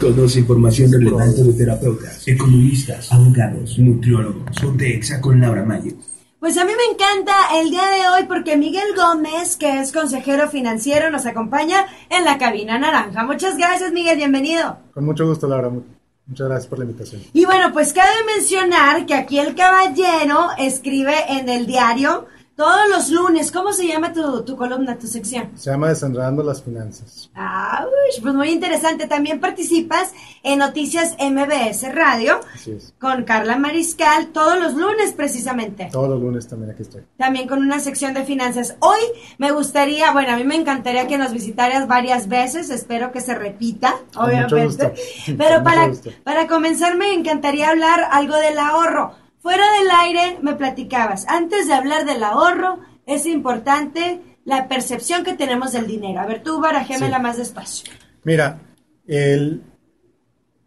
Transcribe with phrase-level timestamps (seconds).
[0.00, 4.56] Conoce información relevante de terapeutas, economistas, abogados, nutriólogos.
[4.60, 5.92] Ponte Exa con Laura Mayo.
[6.38, 10.48] Pues a mí me encanta el día de hoy porque Miguel Gómez, que es consejero
[10.48, 13.24] financiero, nos acompaña en la cabina naranja.
[13.24, 14.78] Muchas gracias, Miguel, bienvenido.
[14.94, 15.68] Con mucho gusto, Laura.
[15.68, 17.22] Muchas gracias por la invitación.
[17.32, 22.26] Y bueno, pues cabe mencionar que aquí el caballero escribe en el diario
[22.58, 25.48] todos los lunes, ¿cómo se llama tu, tu columna, tu sección?
[25.54, 27.30] Se llama Desenredando las Finanzas.
[27.36, 27.86] Ah,
[28.20, 29.06] pues muy interesante.
[29.06, 30.10] También participas
[30.42, 32.92] en Noticias MBS Radio Así es.
[32.98, 35.88] con Carla Mariscal todos los lunes precisamente.
[35.92, 37.02] Todos los lunes también aquí estoy.
[37.16, 38.74] También con una sección de finanzas.
[38.80, 38.98] Hoy
[39.38, 43.36] me gustaría, bueno, a mí me encantaría que nos visitaras varias veces, espero que se
[43.36, 44.64] repita, Con mucho obviamente.
[44.64, 44.92] gusto.
[45.38, 46.10] Pero Con para, mucho gusto.
[46.24, 49.12] para comenzar me encantaría hablar algo del ahorro.
[49.40, 55.34] Fuera del aire me platicabas, antes de hablar del ahorro, es importante la percepción que
[55.34, 56.20] tenemos del dinero.
[56.20, 57.22] A ver, tú barajémela Sí.
[57.22, 57.92] más despacio.
[58.24, 58.58] Mira,
[59.06, 59.62] el,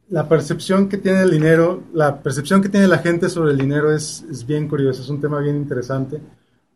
[0.10, 3.94] la percepción que tiene el dinero, la percepción que tiene la gente sobre el dinero
[3.94, 6.20] es, es bien curiosa, es un tema bien interesante,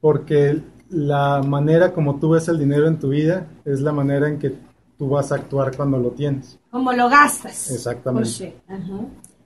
[0.02, 4.38] porque la manera como tú ves el dinero en tu vida es la manera en
[4.38, 4.54] que
[4.98, 6.60] tú vas a actuar cuando lo tienes.
[6.70, 7.72] Como lo gastas.
[7.72, 8.56] Exactamente.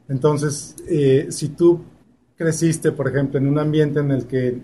[0.07, 1.81] Entonces, eh, si tú
[2.39, 4.59] creciste, por ejemplo, en un ambiente en el que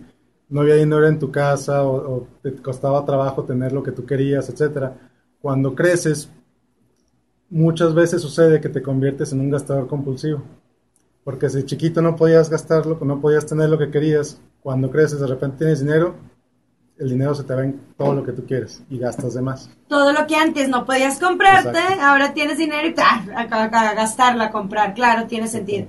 [0.49, 4.05] no había dinero en tu casa o, o te costaba trabajo tener lo que tú
[4.05, 4.95] querías, etcétera,
[5.41, 6.29] cuando creces,
[7.49, 10.41] muchas veces sucede que te conviertes en un gastador compulsivo.
[11.23, 15.27] Porque si chiquito no podías gastarlo, no podías tener lo que querías, cuando creces de
[15.27, 16.15] repente tienes dinero,
[16.97, 19.69] el dinero se te va en todo lo que tú quieres y gastas de más.
[19.89, 22.01] Todo lo que antes no podías comprarte, Exacto.
[22.03, 24.93] ahora tienes dinero y a, a- a gastarla, comprar.
[24.93, 25.87] Claro, tiene sentido.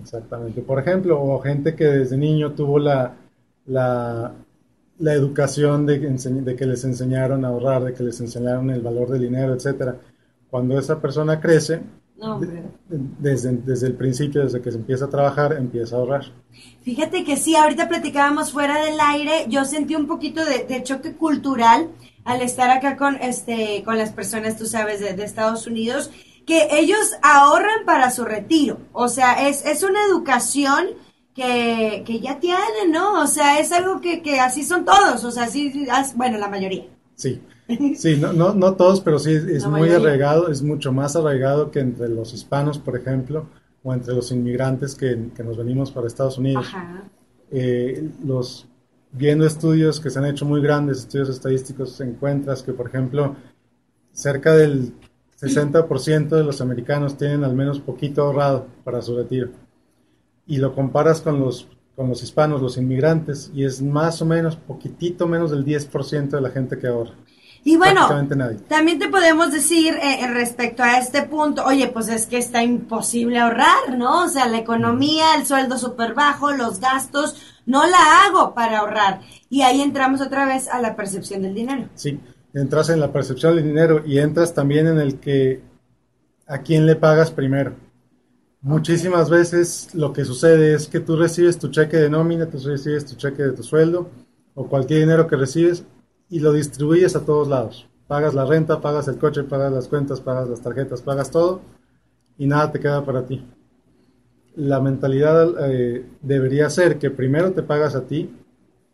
[0.00, 0.62] Exactamente.
[0.62, 3.14] Por ejemplo, o gente que desde niño tuvo la,
[3.66, 4.32] la,
[4.98, 9.10] la educación de, de que les enseñaron a ahorrar, de que les enseñaron el valor
[9.10, 9.96] del dinero, etcétera.
[10.50, 11.82] Cuando esa persona crece,
[12.16, 12.38] No,
[13.18, 16.24] desde, desde el principio, desde que se empieza a trabajar, empieza a ahorrar.
[16.82, 21.14] Fíjate que sí, ahorita platicábamos fuera del aire, yo sentí un poquito de, de choque
[21.16, 21.90] cultural
[22.24, 26.10] al estar acá con este con las personas, tú sabes, de, de Estados Unidos,
[26.46, 28.78] que ellos ahorran para su retiro.
[28.92, 30.86] O sea, es, es una educación
[31.34, 33.22] que, que ya tienen, ¿no?
[33.22, 36.48] O sea, es algo que, que así son todos, o sea, así, as- bueno, la
[36.48, 36.84] mayoría.
[37.14, 37.40] Sí,
[37.96, 40.08] sí, no, no, no todos, pero sí es La muy mayoría.
[40.08, 43.46] arraigado, es mucho más arraigado que entre los hispanos, por ejemplo,
[43.82, 46.66] o entre los inmigrantes que, que nos venimos para Estados Unidos.
[46.68, 47.04] Ajá.
[47.50, 48.66] eh, los
[49.14, 53.36] viendo estudios que se han hecho muy grandes, estudios estadísticos, encuentras que, por ejemplo,
[54.12, 54.94] cerca del
[55.42, 59.50] 60% de los americanos tienen al menos poquito ahorrado para su retiro.
[60.46, 61.66] Y lo comparas con los,
[61.96, 66.40] con los hispanos, los inmigrantes, y es más o menos, poquitito menos del 10% de
[66.40, 67.14] la gente que ahorra.
[67.64, 68.08] Y bueno,
[68.66, 72.64] también te podemos decir eh, en respecto a este punto, oye, pues es que está
[72.64, 74.24] imposible ahorrar, ¿no?
[74.24, 79.20] O sea, la economía, el sueldo súper bajo, los gastos, no la hago para ahorrar.
[79.48, 81.88] Y ahí entramos otra vez a la percepción del dinero.
[81.94, 82.18] Sí,
[82.54, 85.60] entras en la percepción del dinero y entras también en el que
[86.46, 87.74] a quién le pagas primero.
[88.60, 93.04] Muchísimas veces lo que sucede es que tú recibes tu cheque de nómina, tú recibes
[93.04, 94.08] tu cheque de tu sueldo
[94.54, 95.84] o cualquier dinero que recibes
[96.28, 97.88] y lo distribuyes a todos lados.
[98.06, 101.60] Pagas la renta, pagas el coche, pagas las cuentas, pagas las tarjetas, pagas todo
[102.38, 103.44] y nada te queda para ti.
[104.54, 108.30] La mentalidad eh, debería ser que primero te pagas a ti.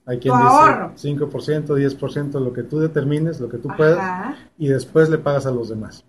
[0.08, 0.92] Hay quien Tu ahorro.
[0.94, 5.44] dice 5%, 10%, lo que tú determines, lo que tú puedas, y después le pagas
[5.46, 6.02] a los demás.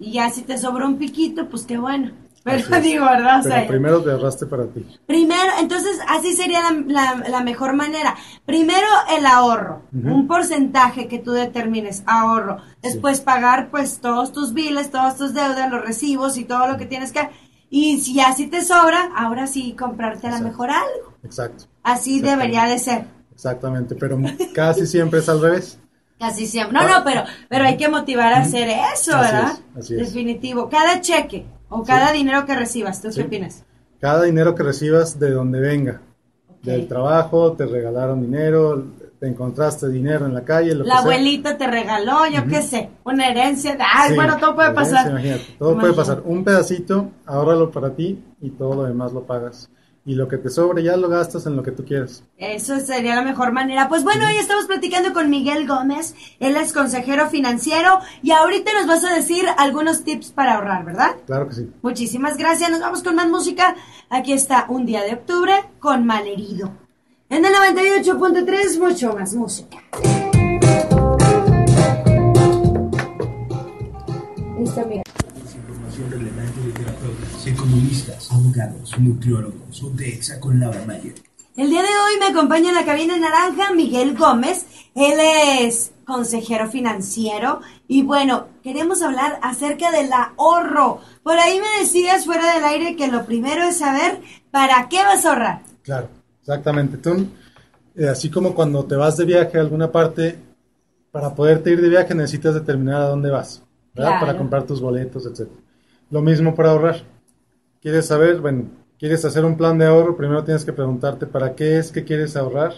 [0.00, 2.10] Y ya si te sobra un piquito, pues qué bueno.
[2.44, 3.40] Pero digo, ¿verdad?
[3.40, 4.84] O Pero primero te ahorraste para ti.
[5.06, 8.14] Primero, entonces así sería la, la- la mejor manera.
[8.44, 12.58] Primero el ahorro, un porcentaje que tú determines, ahorro.
[12.82, 16.86] Después pagar pues todos tus biles, todas tus deudas, los recibos y todo lo que
[16.86, 17.28] tienes que...
[17.70, 21.12] Y si así te sobra, ahora sí comprarte a lo mejor algo.
[21.22, 23.17] Exacto, Así debería de ser.
[23.38, 23.94] Exactamente.
[23.94, 24.18] Pero
[24.52, 25.78] casi siempre es al revés.
[26.18, 26.76] Casi siempre.
[26.76, 29.52] No, no, pero, pero hay que motivar a hacer eso, Así ¿verdad?
[29.52, 30.00] es, así es.
[30.12, 30.68] Definitivo.
[30.68, 33.20] Cada cheque o cada dinero que recibas, ¿tú Sí.
[33.20, 33.64] qué opinas?
[34.00, 36.00] Cada dinero que recibas de donde venga,
[36.62, 38.84] del trabajo, te regalaron dinero,
[39.20, 40.98] te encontraste dinero en la calle, lo La que sea.
[41.00, 43.76] abuelita te regaló, yo qué sé, una herencia.
[43.76, 45.10] de- Ay, Sí, bueno, todo puede herencia, pasar.
[45.12, 46.22] Imagínate, todo puede pasar.
[46.24, 49.68] Un pedacito, ahórralo para ti y todo lo demás lo pagas.
[50.08, 52.24] Y lo que te sobre ya lo gastas en lo que tú quieras.
[52.38, 53.90] Eso sería la mejor manera.
[53.90, 56.14] Pues bueno, hoy estamos platicando con Miguel Gómez.
[56.40, 61.16] Él es consejero financiero y ahorita nos vas a decir algunos tips para ahorrar, ¿verdad?
[61.26, 61.70] Claro que sí.
[61.82, 62.70] Muchísimas gracias.
[62.70, 63.76] Nos vamos con más música.
[64.08, 66.72] Aquí está Un día de octubre con Malherido.
[67.28, 69.76] En el 98.3, mucho más música.
[74.58, 75.02] Listo, Miguel.
[75.98, 81.14] Información relevante de terapeutas, economistas, abogados, nutriólogos o de EXA con Laura Mayer.
[81.56, 84.66] El día de hoy me acompaña en la cabina naranja Miguel Gómez.
[84.94, 91.00] Él es consejero financiero y bueno, queremos hablar acerca del ahorro.
[91.22, 94.20] Por ahí me decías fuera del aire que lo primero es saber
[94.50, 95.62] para qué vas a ahorrar.
[95.82, 96.08] Claro,
[96.40, 96.98] exactamente.
[96.98, 97.26] Tú,
[97.96, 100.38] eh, así como cuando te vas de viaje a alguna parte,
[101.10, 103.62] para poderte ir de viaje necesitas determinar a dónde vas,
[103.94, 104.10] ¿verdad?
[104.10, 104.26] Claro.
[104.26, 105.48] Para comprar tus boletos, etc.
[106.10, 107.02] Lo mismo para ahorrar.
[107.80, 108.40] ¿Quieres saber?
[108.40, 108.64] Bueno,
[108.98, 112.36] quieres hacer un plan de ahorro, primero tienes que preguntarte para qué es que quieres
[112.36, 112.72] ahorrar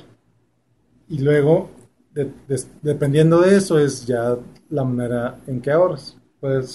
[1.08, 1.70] y luego,
[2.12, 4.36] de- de- dependiendo de eso, es ya
[4.68, 6.16] la manera en que ahorras.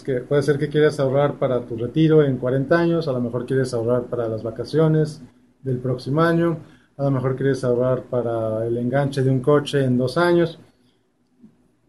[0.06, 3.46] Que, puede ser que quieras ahorrar para tu retiro en 40 años, a lo mejor
[3.48, 5.22] quieres ahorrar para las vacaciones
[5.64, 6.60] del próximo año,
[6.98, 10.60] a lo mejor quieres ahorrar para el enganche de un coche en dos años.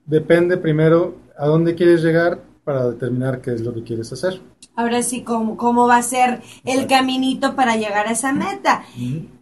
[0.07, 4.41] Depende primero a dónde quieres llegar para determinar qué es lo que quieres hacer.
[4.75, 8.85] Ahora sí, ¿cómo, cómo va a ser el caminito para llegar a esa meta?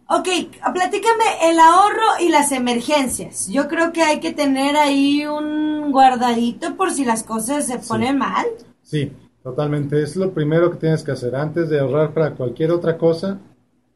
[0.07, 0.27] Ok,
[0.71, 3.47] platícame el ahorro y las emergencias.
[3.47, 8.19] Yo creo que hay que tener ahí un guardadito por si las cosas se ponen
[8.19, 8.45] mal.
[8.83, 9.11] Sí,
[9.41, 10.03] totalmente.
[10.03, 11.35] Es lo primero que tienes que hacer.
[11.35, 13.39] Antes de ahorrar para cualquier otra cosa,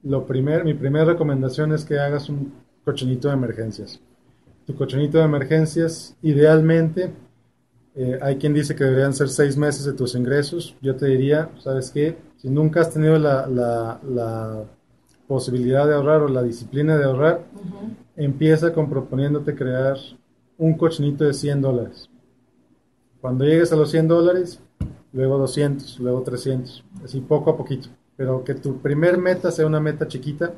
[0.01, 2.51] lo primer, mi primera recomendación es que hagas un
[2.83, 3.99] cochinito de emergencias.
[4.65, 7.13] Tu cochinito de emergencias, idealmente,
[8.01, 10.75] eh, hay quien dice que deberían ser seis meses de tus ingresos.
[10.81, 12.17] Yo te diría, ¿sabes qué?
[12.37, 14.63] Si nunca has tenido la, la- la
[15.27, 17.43] posibilidad de ahorrar o la disciplina de ahorrar,
[18.15, 19.97] empieza con proponiéndote crear
[20.57, 22.09] un cochinito de 100 dólares.
[23.21, 24.59] Cuando llegues a los 100 dólares,
[25.13, 27.89] luego 200, luego 300, así poco a poquito.
[28.15, 30.53] Pero que tu primer meta sea una meta chiquita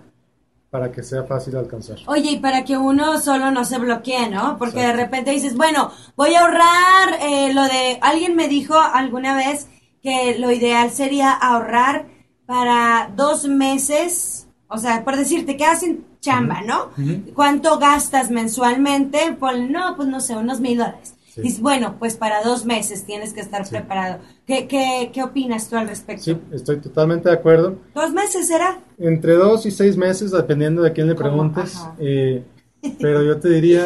[0.71, 1.97] para que sea fácil alcanzar.
[2.07, 4.57] Oye, y para que uno solo no se bloquee, ¿no?
[4.57, 7.99] Porque de repente dices, bueno, voy a ahorrar eh, lo de...
[8.01, 9.67] Alguien me dijo alguna vez
[10.01, 12.07] que lo ideal sería ahorrar
[12.45, 16.91] para dos meses, o sea, por decir, te quedas sin chamba, ¿no?
[17.35, 19.35] ¿Cuánto gastas mensualmente?
[19.37, 21.15] Pues no, pues no sé, unos mil dólares.
[21.33, 21.41] Sí.
[21.41, 23.71] Dices, bueno, pues para dos meses tienes que estar Sí.
[23.71, 24.19] preparado.
[24.45, 26.23] ¿Qué, qué, ¿Qué opinas tú al respecto?
[26.23, 27.77] Sí, estoy totalmente de acuerdo.
[27.95, 28.81] ¿Dos meses será?
[28.97, 31.79] Entre dos y seis meses, dependiendo de quién le preguntes.
[31.99, 32.43] Eh,
[32.99, 33.85] pero yo te diría,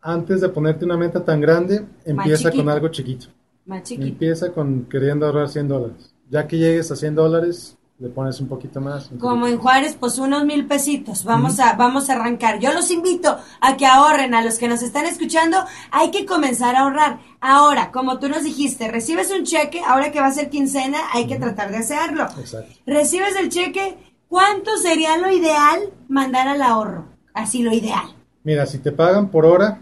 [0.00, 3.26] antes de ponerte una meta tan grande, empieza con algo chiquito.
[3.66, 4.06] Más chiquito.
[4.08, 6.14] Empieza con queriendo ahorrar 100 dólares.
[6.30, 9.10] Ya que llegues a 100 dólares, le pones un poquito más.
[9.10, 11.22] un Como en Juárez, pues unos mil pesitos.
[11.22, 12.58] Vamos a, vamos a arrancar.
[12.58, 15.58] Yo los invito a que ahorren, a los que nos están escuchando,
[15.90, 17.20] hay que comenzar a ahorrar.
[17.42, 21.26] Ahora, como tú nos dijiste, recibes un cheque, ahora que va a ser quincena, hay
[21.26, 22.24] que tratar de hacerlo.
[22.38, 22.72] Exacto.
[22.86, 23.98] Recibes el cheque,
[24.28, 27.04] ¿cuánto sería lo ideal mandar al ahorro?
[27.34, 28.16] Así lo ideal.
[28.44, 29.78] Mira, si te pagan por hora,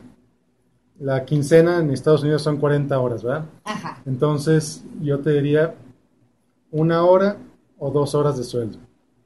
[0.99, 3.45] la quincena en Estados Unidos son 40 horas, ¿verdad?
[3.63, 4.03] Ajá.
[4.07, 5.77] Entonces, yo te diría
[6.73, 7.37] una hora
[7.79, 8.79] o dos horas de sueldo,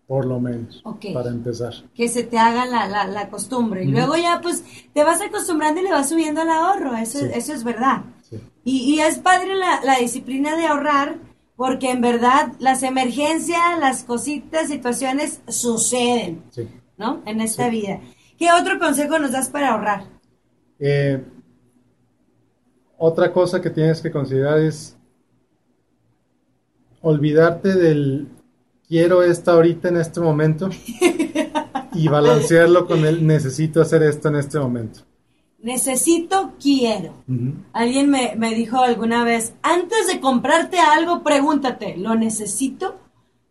[0.07, 1.07] por lo menos, Ok.
[1.15, 1.73] para empezar.
[1.95, 3.85] Que se te haga la, la, la costumbre.
[3.85, 4.63] Y luego ya, pues,
[4.93, 6.95] te vas acostumbrando y le vas subiendo el ahorro.
[6.97, 7.27] Eso, Sí.
[7.35, 8.03] eso es verdad.
[8.29, 8.39] Sí.
[8.65, 11.17] Y, y es padre la, la disciplina de ahorrar,
[11.57, 16.69] porque en verdad las emergencias, las cositas, situaciones suceden, sí.
[16.99, 17.23] ¿no?
[17.27, 18.01] En esta vida.
[18.39, 20.05] ¿Qué otro consejo nos das para ahorrar?
[20.79, 21.23] Eh,
[22.99, 24.97] otra cosa que tienes que considerar es
[27.01, 28.29] olvidarte del
[28.93, 30.69] quiero esto ahorita en este momento
[31.95, 35.01] y balancearlo con el necesito hacer esto en este momento.
[35.63, 37.15] Necesito, quiero.
[37.73, 43.01] Alguien me, me dijo alguna vez, antes de comprarte algo, pregúntate, ¿lo necesito?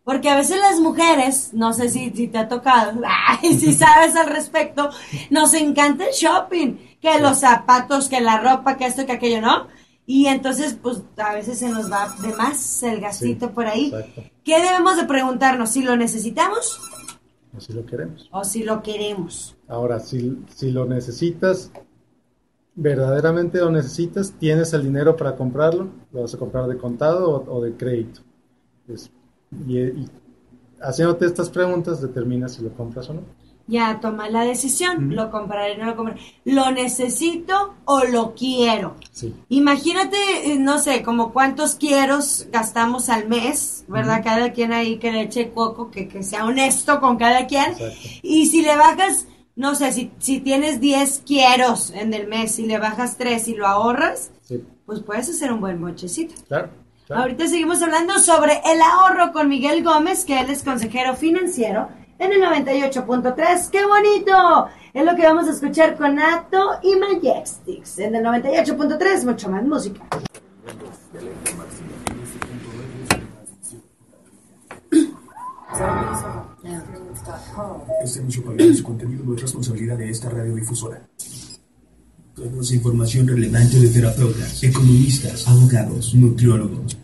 [0.03, 4.15] Porque a veces las mujeres, no sé si, si te ha tocado, ay, si sabes
[4.15, 4.91] al respecto,
[5.31, 9.67] nos encanta el shopping, que los zapatos, que la ropa, que esto, que aquello, ¿no?
[10.13, 13.85] Y entonces, pues a veces se nos va de más el gastito Sí, por ahí.
[13.85, 14.23] exacto.
[14.43, 15.69] ¿Qué debemos de preguntarnos?
[15.69, 16.79] ¿Si lo necesitamos
[17.55, 18.27] Así lo queremos.
[18.31, 19.55] o si lo queremos?
[19.69, 21.71] Ahora, si, si lo necesitas,
[22.75, 27.57] verdaderamente lo necesitas, tienes el dinero para comprarlo, lo vas a comprar de contado o,
[27.57, 28.21] o de crédito.
[29.67, 30.09] Y, y
[30.81, 33.21] haciéndote estas preguntas determinas si lo compras o no.
[33.67, 36.19] Ya toma la decisión, lo compraré, no lo compraré.
[36.43, 38.95] ¿Lo necesito o lo quiero?
[39.11, 44.23] Sí, Imagínate, eh, no sé, como cuántos quieros gastamos al mes, ¿verdad?
[44.23, 47.71] Cada quien ahí que le eche coco, que, que sea honesto con cada quien.
[47.71, 48.09] Exacto.
[48.23, 52.65] Y si le bajas, no sé, si, si tienes 10 quieros en el mes y
[52.65, 56.35] le bajas 3 y lo ahorras, sí, pues puedes hacer un buen mochecito.
[56.47, 56.69] claro.
[57.07, 57.21] claro.
[57.21, 61.89] Ahorita seguimos hablando sobre el ahorro con Miguel Gómez, que él es consejero financiero
[62.21, 63.69] en el 98.3.
[63.71, 64.67] ¡Qué bonito!
[64.93, 69.25] Es lo que vamos a escuchar con Acto y Majestics en el 98.3.
[69.25, 70.07] Mucho más música.
[78.03, 81.01] Este anuncio para su contenido no es responsabilidad de esta radiodifusora.
[82.35, 87.00] Toda información relevante de terapeutas, economistas, abogados, nutriólogos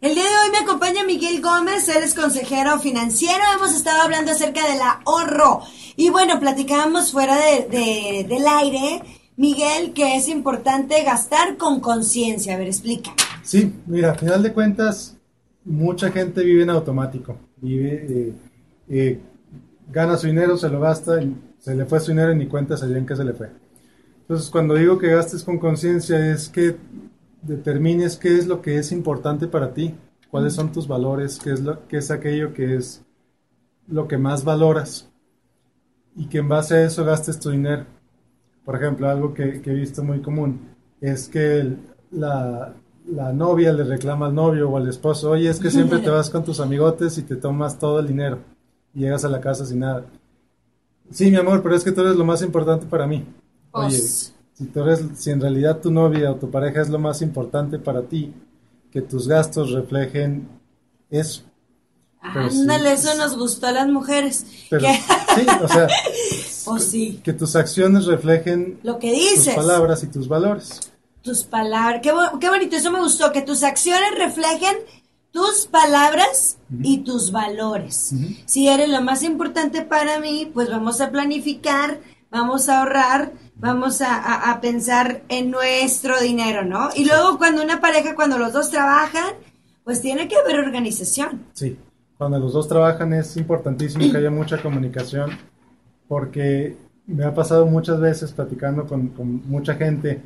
[0.00, 3.42] el día de hoy me acompaña Miguel Gómez, él es consejero financiero.
[3.56, 5.62] Hemos estado hablando acerca del ahorro.
[5.96, 9.02] Y bueno, platicábamos fuera de, de- del aire,
[9.36, 12.54] Miguel, que es importante gastar con conciencia.
[12.54, 13.12] A ver, explica.
[13.42, 15.16] Sí, mira, a final de cuentas,
[15.64, 17.38] mucha gente vive en automático.
[17.56, 18.32] Vive, eh,
[18.90, 19.20] eh,
[19.90, 21.18] gana su dinero, se lo gasta,
[21.58, 23.50] se le fue su dinero y ni cuenta en qué se le fue.
[24.20, 26.76] Entonces, cuando digo que gastes con conciencia, es que
[27.46, 29.94] determines qué es lo que es importante para ti,
[30.30, 33.02] cuáles son tus valores, qué es, lo, qué es aquello que es
[33.88, 35.08] lo que más valoras
[36.16, 37.84] y que en base a eso gastes tu dinero.
[38.64, 40.60] Por ejemplo, algo que, que he visto muy común
[41.00, 41.78] es que el-
[42.10, 42.74] la,
[43.06, 46.30] la novia le reclama al novio o al esposo, oye, es que siempre te vas
[46.30, 48.38] con tus amigotes y te tomas todo el dinero
[48.94, 50.04] y llegas a la casa sin nada.
[51.10, 53.24] Sí, mi amor, pero es que tú eres lo más importante para mí.
[53.72, 56.98] Oye, Pues- si, tú eres, si en realidad tu novia o tu pareja es lo
[56.98, 58.32] más importante para ti,
[58.90, 60.48] que tus gastos reflejen
[61.10, 61.42] eso.
[62.32, 62.60] Pero sí.
[62.60, 64.46] Ándale, eso nos gustó a las mujeres.
[64.70, 65.88] Pero sí, o sea,
[66.66, 69.54] o sí, que tus acciones reflejen lo que tus dices.
[69.54, 70.80] palabras y tus valores.
[71.22, 72.00] Tus palabras.
[72.02, 73.32] Qué, qué bonito, eso me gustó.
[73.32, 74.76] Que tus acciones reflejen
[75.36, 78.14] tus palabras y tus valores.
[78.46, 84.00] Si eres lo más importante para mí, pues vamos a planificar, vamos a ahorrar, vamos
[84.00, 86.90] a, a- pensar en nuestro dinero, ¿no?
[86.94, 89.34] Y luego cuando una pareja, cuando los dos trabajan,
[89.84, 91.44] pues tiene que haber organización.
[91.52, 91.78] Sí,
[92.18, 95.30] cuando los dos trabajan es importantísimo que haya mucha comunicación
[96.08, 100.20] porque me ha pasado muchas veces platicando con, con mucha gente,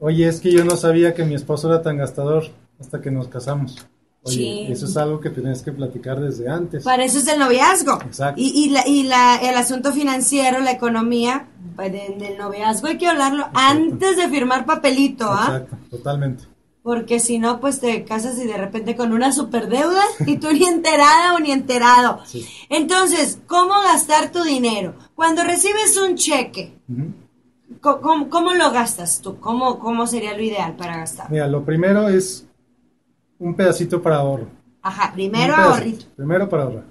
[0.00, 2.44] oye, es que yo no sabía que mi esposo era tan gastador
[2.80, 3.86] hasta que nos casamos.
[4.24, 4.66] Oye, Sí.
[4.70, 6.84] eso es algo que tienes que platicar desde antes.
[6.84, 8.00] Para eso es el noviazgo.
[8.02, 8.40] Exacto.
[8.40, 12.98] Y, y, la, y la, el asunto financiero, la economía, pues de- del noviazgo hay
[12.98, 15.46] que hablarlo antes de firmar papelito, ¿ah?
[15.62, 16.44] Exacto, totalmente.
[16.84, 20.64] Porque si no, pues te casas y de repente con una superdeuda y tú ni
[20.66, 22.20] enterada o ni enterado.
[22.24, 22.46] Sí.
[22.68, 24.94] Entonces, ¿cómo gastar tu dinero?
[25.16, 26.74] Cuando recibes un cheque,
[27.80, 29.38] ¿cómo, cómo lo gastas tú?
[29.40, 31.30] ¿Cómo, ¿Cómo sería lo ideal para gastar?
[31.30, 32.46] Mira, lo primero es
[33.42, 34.46] un pedacito para ahorro.
[34.82, 36.06] Ajá, primero ahorrito.
[36.16, 36.84] Primero para ahorrar.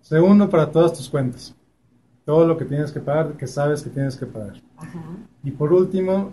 [0.00, 1.54] Segundo, para todas tus cuentas.
[2.24, 4.60] Todo lo que tienes que pagar, que sabes que tienes que pagar.
[4.78, 5.02] Ajá.
[5.42, 6.32] Y por último,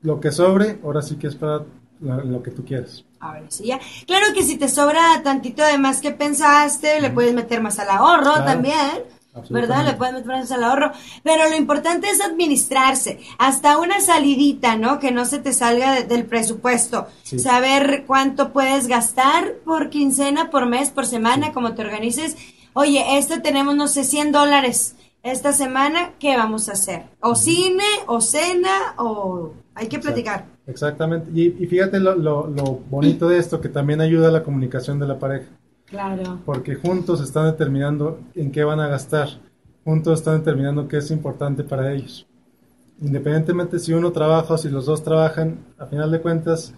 [0.00, 1.64] lo que sobre, ahora sí que es para
[2.00, 3.04] lo, que tú quieres.
[3.20, 3.78] Ahora sí, ya.
[4.06, 7.90] Claro que si te sobra tantito de más que pensaste, le puedes meter más al
[7.90, 8.44] ahorro Claro.
[8.44, 9.04] también.
[9.50, 9.84] ¿Verdad?
[9.86, 10.92] Le puedes meter más al ahorro.
[11.22, 13.18] Pero lo importante es administrarse.
[13.38, 14.98] Hasta una salidita, ¿no?
[14.98, 17.06] Que no se te salga de- del presupuesto.
[17.22, 17.38] Sí.
[17.38, 22.36] Saber cuánto puedes gastar por quincena, por mes, por semana, como te organices.
[22.74, 24.96] Oye, esto tenemos, no sé, 100 dólares.
[25.22, 27.04] Esta semana, ¿qué vamos a hacer?
[27.20, 29.52] O cine, o cena, o...
[29.74, 30.44] Hay que platicar.
[30.66, 31.30] Exactamente.
[31.34, 34.98] Y, y fíjate lo, lo- lo bonito de esto, que también ayuda a la comunicación
[34.98, 35.46] de la pareja.
[35.92, 36.40] Claro.
[36.46, 39.28] Porque juntos están determinando en qué van a gastar.
[39.84, 42.26] Juntos están determinando qué es importante para ellos.
[43.02, 46.72] Independientemente si uno trabaja o si los dos trabajan, a final de cuentas,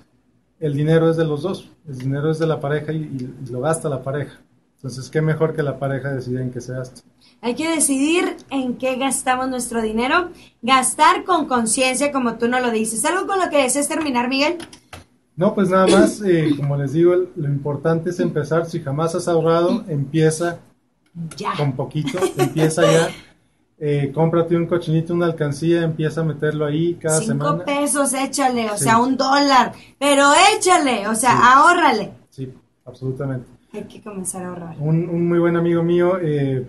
[0.58, 1.70] el dinero es de los dos.
[1.86, 3.02] El dinero es de la pareja y,
[3.46, 4.40] y lo gasta la pareja.
[4.84, 7.00] Entonces, qué mejor que la pareja decida en qué se gasta.
[7.40, 10.30] Hay que decidir en qué gastamos nuestro dinero,
[10.60, 13.04] gastar con conciencia, como tú no lo dices.
[13.04, 14.58] ¿Algo con lo que desees terminar, Miguel?
[15.36, 18.66] No, pues nada más, eh, como les digo, lo importante es empezar.
[18.66, 20.58] Si jamás has ahorrado, empieza
[21.36, 21.52] Ya.
[21.56, 23.08] con poquito, empieza ya.
[23.78, 27.64] Eh, cómprate un cochinito, una alcancía, empieza a meterlo ahí cada Cinco semana.
[27.64, 28.84] pesos, échale, o Sí.
[28.84, 31.42] sea, un dólar, pero échale, o sea, Sí.
[31.42, 32.12] ahórrale.
[32.30, 32.52] Sí,
[32.84, 33.48] absolutamente.
[33.72, 34.76] Hay que comenzar a ahorrar.
[34.78, 36.64] Un, un muy buen amigo mío eh,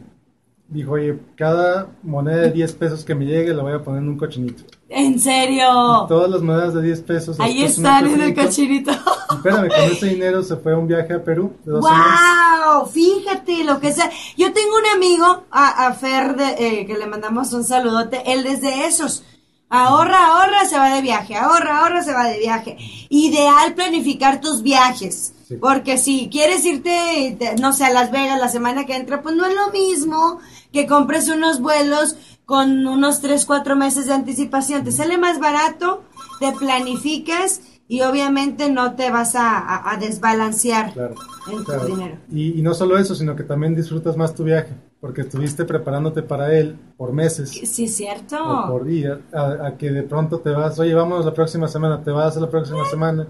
[0.67, 4.10] dijo, oye, cada moneda de 10 pesos que me llegue la voy a poner en
[4.10, 4.63] un cochinito.
[4.88, 6.06] ¿En serio?
[6.08, 7.39] Todas las monedas de 10 pesos.
[7.39, 8.30] Ahí están en el.
[8.30, 11.82] Y espérame, con ese dinero se fue a un viaje a Perú de dos.
[11.82, 12.86] ¡Wow!
[12.88, 14.10] Fíjate lo que sea.
[14.38, 18.44] Yo tengo un amigo, a, a Fer, de, eh, que le mandamos un saludote, él
[18.44, 19.24] desde esos.
[19.70, 21.36] Ahorra, ahorra, se va de viaje.
[21.36, 22.77] Ahorra, ahorra, se va de viaje.
[23.10, 25.34] Ideal planificar tus viajes.
[25.48, 25.56] Sí.
[25.58, 29.36] Porque si quieres irte, te- no sé, a Las Vegas la semana que entra, pues
[29.36, 30.39] no es lo mismo
[30.72, 32.15] que compres unos vuelos
[32.46, 34.84] con unos 3, 4 meses de anticipación.
[34.84, 36.04] Te sale más barato,
[36.40, 41.16] te planificas y obviamente no te vas a, a- a desbalancear Claro,
[41.52, 41.86] en tu claro.
[41.86, 42.18] dinero.
[42.32, 46.24] Y, y no solo eso, sino que también disfrutas más tu viaje, porque estuviste preparándote
[46.24, 48.38] para él por meses Sí, es cierto.
[48.44, 52.02] o por días, a, a que de pronto te vas, oye, vámonos la próxima semana,
[52.04, 53.28] te vas la próxima semana,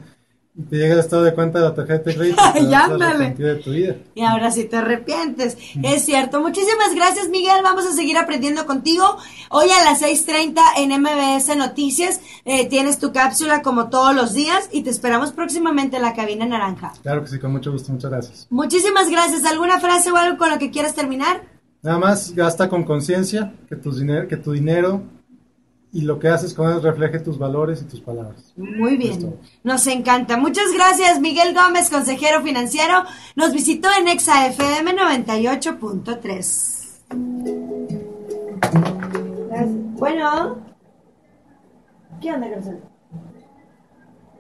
[0.58, 2.42] Y te llega el estado de cuenta de la tarjeta de crédito.
[2.42, 3.34] A ándale.
[3.34, 3.96] de tu vida.
[4.14, 5.58] Y ahora sí te arrepientes.
[5.84, 6.40] Es cierto.
[6.40, 7.62] Muchísimas gracias, Miguel.
[7.62, 9.18] Vamos a seguir aprendiendo contigo.
[9.50, 14.70] Hoy a las 6.30 en MBS Noticias eh, tienes tu cápsula como todos los días
[14.72, 16.94] y te esperamos próximamente en la cabina naranja.
[17.02, 18.48] Claro que sí, con mucho gusto, muchas gracias.
[18.50, 19.44] Muchísimas gracias.
[19.44, 21.44] ¿Alguna frase o algo con lo que quieras terminar?
[21.82, 25.04] Nada más gasta con conciencia que, que tu dinero
[25.96, 28.52] y lo que haces con él refleje tus valores y tus palabras.
[28.58, 30.36] Muy bien, nos encanta.
[30.36, 33.06] Muchas gracias, Miguel Gómez, consejero financiero.
[33.38, 36.76] Nos visitó en Exa FM 98.3.
[39.98, 40.58] Bueno,
[42.20, 42.95] ¿qué onda, Garzón?